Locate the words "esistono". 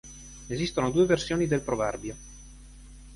0.47-0.89